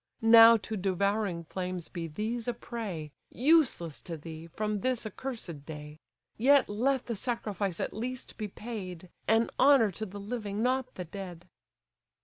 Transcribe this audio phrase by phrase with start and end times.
[0.33, 5.99] Now to devouring flames be these a prey, Useless to thee, from this accursed day!
[6.39, 11.05] Yet let the sacrifice at least be paid, An honour to the living, not the
[11.05, 11.45] dead!"